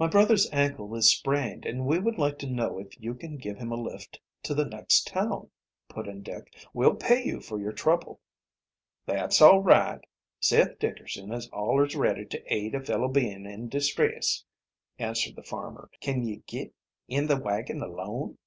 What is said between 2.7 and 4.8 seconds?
if you can give him a lift to the